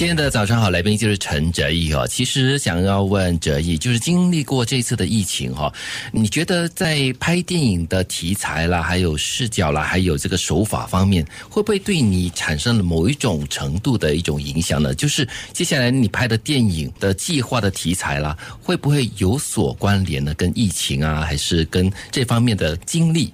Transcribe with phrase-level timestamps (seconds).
[0.00, 2.06] 今天的早上好来宾就是陈哲毅哦。
[2.08, 5.70] 其实想要问哲毅，就是经历过这次的疫情哈，
[6.10, 14.94] 你觉得在拍电影的题材啦，还有视角啦，还有这个手法方面，会不会对你产生了某一种程度的一种影响呢？
[14.94, 20.32] 就是接下来你拍的电影的计划的题材啦，会不会有所关联呢？
[20.32, 23.30] 跟疫情啊，还是跟这方面的经历？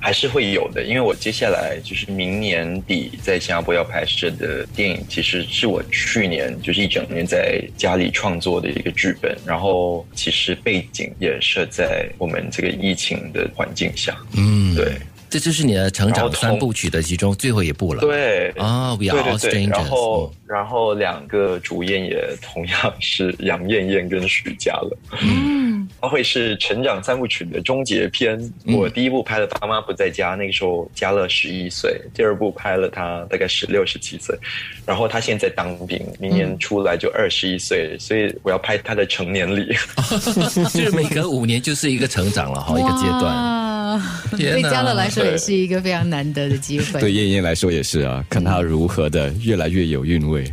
[0.00, 14.92] 还是会有的，因为我接下来就是明年底在新加坡要拍摄的电影，其实是我去年就是一整年在家里创作的一个剧本，然后其实背景也设在我们这个疫情的环境下，嗯，对。
[15.30, 18.00] 这就是你的成长三部曲的其中最后一部了。
[18.00, 19.68] 对啊，We Are All Strangers。
[19.68, 24.98] 然后，然后两个主演也同样是杨艳艳跟徐佳了。
[25.20, 25.67] 嗯，
[26.00, 28.38] 它会是成长三部曲的终结篇。
[28.66, 34.36] 我第一部拍了爸妈不在家，那个时候嘉乐十一岁；第二部拍了他大概十六、十七岁，
[34.86, 39.74] 然后他现在当兵，明年出来就二十一岁，所以我要拍他的成年礼。
[40.72, 43.68] 就是每隔五年就是一个成长了哈，一个阶段。
[44.36, 47.00] 对嘉乐来说也是一个非常难得的机会。
[47.00, 50.44] 对燕燕来说也是啊，看他如何的越来越有韵味。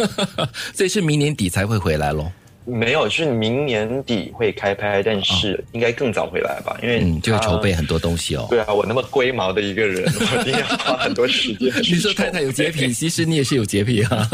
[0.74, 2.32] 所以是明年底才会回来喽。
[2.66, 6.78] 没有，是明年底会开拍，但是应该更早回来吧？
[6.82, 8.46] 因为就要筹备很多东西哦。
[8.50, 11.72] 对啊，我那么龟毛的一个人，我一定要花很多时间。
[11.82, 14.28] 你说太太有洁癖，其实你也是有洁癖啊。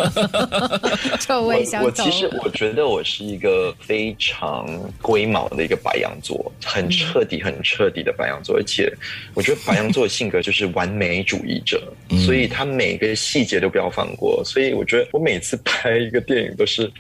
[1.21, 1.87] 臭味相投。
[1.87, 4.69] 我其实我觉得我是一个非常
[5.01, 8.93] 龟毛的一个白羊座，很彻底、很彻底的白羊座，而且
[9.35, 11.81] 我觉得白羊座的性格就是完美主义者，
[12.27, 14.43] 所以他每个细节都不要放过。
[14.45, 16.91] 所以我觉得我每次拍一个电影都是。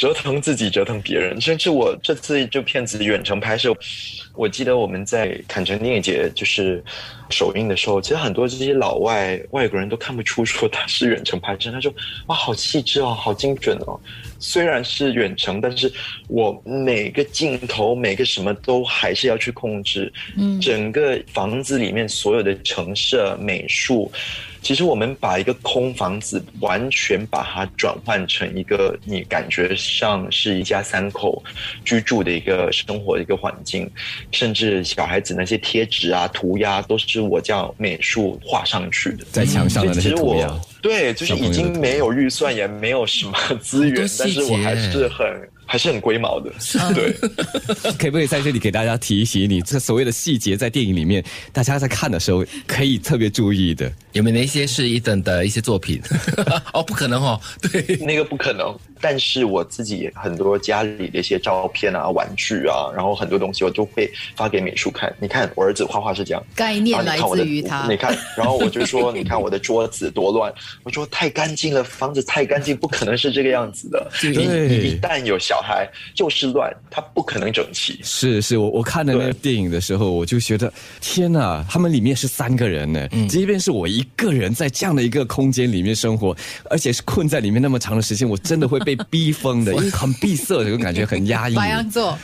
[0.00, 3.70] 折腾自己，折腾别人，甚至我这次就片子远程拍摄，
[4.34, 6.82] 我记得我们在坎城电影节就是
[7.28, 11.92] 首映的时候，其实很多这些老外外国人都看不出说他是远程拍摄，他说
[12.28, 14.00] 哇，好细致哦，好精准哦。
[14.38, 15.92] 虽然是远程，但是
[16.28, 24.10] 我每个镜头每个什么都还是要去控制，嗯，整个房子里面所有的陈设美术。
[24.62, 31.42] 其实我们把一个空房子完全把它转换成一个你感觉上是一家三口
[31.84, 33.90] 居住的一个生活的一个环境，
[34.30, 40.60] 甚至小孩子那些贴纸啊、涂鸦都是我叫美术画上去的，在墙上的那些涂鸦。
[40.82, 45.26] 对，就是已经没有预算，也没有什么资源，但是我还是很。
[45.70, 46.52] 还是很龟毛的，
[46.92, 47.12] 对。
[47.96, 56.02] 可不可以在这里给大家提醒你，这所谓的细节在电影里面，大家在看的时候可以特别注意的，有没有哪些是一等的一些作品？
[56.74, 58.76] 哦，不可能哦，对，那个不可能。
[59.00, 65.12] 但是我自己很多家里的一些照片啊、玩具啊，然后很多东西我都会发给美术看。
[65.18, 67.86] 你看，我儿子画画是这样，概念来自于他。
[67.88, 70.52] 你看，然后我就说，你看我的桌子多乱，
[70.82, 74.10] 我说太干净了，房子太干净，不可能是这个样子的。
[74.22, 77.98] 你一旦有小孩，就是乱，他不可能整齐。
[78.02, 86.36] 是是，我我看的那个电影的时候，我就觉得天哪，他们里面是三个人呢，即便是我一个人在这样的一个空间里面生活，
[86.68, 88.89] 而且是困在里面那么长的时间，我真的会被。
[88.96, 91.54] 被逼疯的， 因为很闭塞，这个感觉很压抑。
[91.54, 92.18] 白羊座，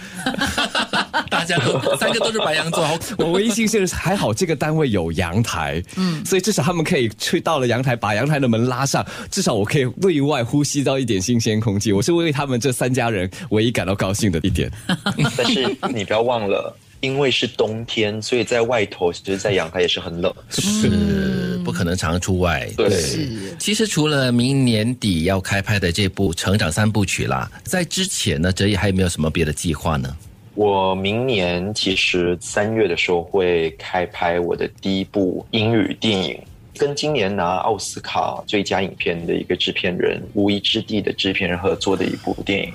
[1.31, 2.87] 大家都三个都是白羊座。
[3.19, 11.93] 我唯一庆幸是还好这个单位有阳台，嗯，所以至少他们可以去到了阳台，把阳台的门拉上，至少我可以对外呼吸到一点新鲜空气。
[11.93, 14.71] 我是为他们这三家人唯一感到高兴的一点。
[15.37, 16.77] 但是你不要忘了。
[17.01, 20.97] 因为是冬天，所以在外头，其实，在阳台也是很冷，是不
[21.77, 22.67] 可能常出外。
[22.75, 22.89] 对，
[23.59, 30.17] 其实除了明年底要开拍的这部《成长三部曲》啦，在之前呢，哲毅还有没有什么别的计划呢？
[30.55, 36.41] 我明年其实三月的时候会开拍我的第一部英语电影。
[36.79, 42.71] 跟今年拿奥斯卡最佳影片的一个制片人《无依之地》的制片人合作的一部电影，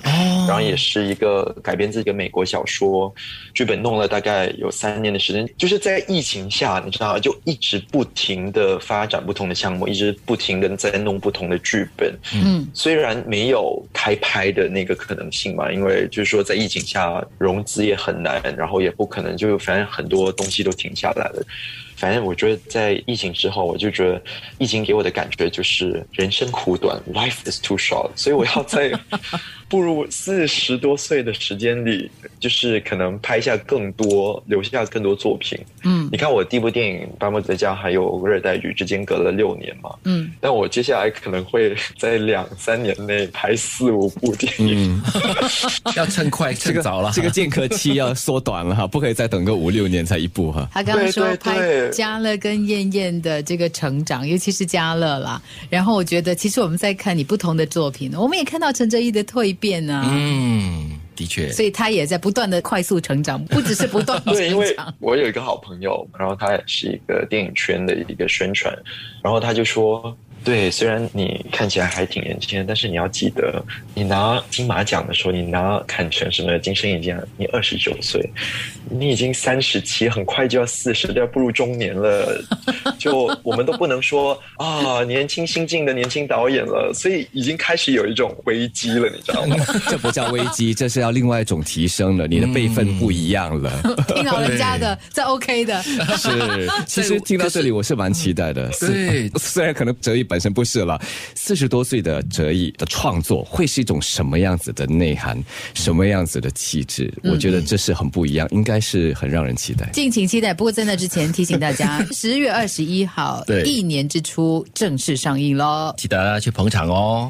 [0.47, 3.13] 然后也是一个改编自一个美国小说，
[3.53, 12.13] 剧本弄了大概有三年的时间，就是在疫情下，你知道，就一直不停的发展不同的项目，一直不停的在弄不同的剧本。
[12.33, 21.45] 嗯，虽然没有开拍的那个可能性嘛，因为就是说在疫情下融资也很难，然后也不可能，就反正很多东西都停下来了。
[21.97, 24.19] 反正我觉得，在疫情之后，我就觉得
[24.57, 28.91] 疫情给我的感觉就是人生苦短，life is too short，所以我要在
[29.71, 35.57] 步入四十多岁的时间里，就是可能拍下更多，留下更多作品。
[35.85, 39.91] 嗯，你看我第一部电影《巴莫德家》还有《热带雨》之间隔了六年嘛。
[40.03, 45.01] 嗯，但我接下来可能会在两三年内拍四五部电影。
[45.95, 50.67] 要趁快趁早了，这个间隔期要缩短了哈，不可以再等个五六年才一部哈。
[50.73, 55.41] 他刚刚说拍嘉乐跟燕燕的这个成长，尤其是嘉乐啦。
[55.69, 60.03] 然后我觉得，其实我们在看你不同的作品，我们也看到陈哲艺的蜕变啊。
[60.09, 68.77] 嗯，的确，所以他也在不断的快速成长，不只是不断 对，因为我有一个好朋友，然后他也是一个电影圈的一个宣传，
[69.23, 70.17] 然后他就说。
[70.43, 78.27] 对，虽然你看起来还挺年轻，但是你要记得，你拿金马奖的时候，你拿坎城什么金声影奖，你二十九岁，
[78.89, 82.43] 你已经三十七，很快就要四十，要步入中年了。
[82.97, 89.55] 就我们都不能说啊，年轻新晋的年轻导演了，所以已经开始有一种危机了，你知道吗？
[89.89, 93.71] 这不叫危机，这是要另外一种提升了，你的辈分不一样了。
[94.09, 95.83] 听老人家的，这 OK 的。
[95.83, 98.71] 是，其实听到这里我是蛮期待的。
[98.79, 100.25] 对， 虽然可能哲一。
[100.31, 100.97] 本身不是了，
[101.35, 105.37] 四十多岁的哲艺的创作会是一种什么样子的内涵，
[105.73, 107.13] 什么样子的气质？
[107.23, 109.89] 我觉得这是很不一样，应该是很让人期待。
[109.91, 110.53] 敬请期待。
[110.53, 117.29] 不过在那之前提醒大家， 十月二十一号，一年之初正式上映喽，记得去捧场哦。